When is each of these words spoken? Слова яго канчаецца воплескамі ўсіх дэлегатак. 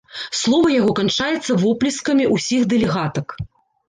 Слова 0.37 0.69
яго 0.75 0.93
канчаецца 0.99 1.57
воплескамі 1.63 2.25
ўсіх 2.35 2.65
дэлегатак. 2.73 3.37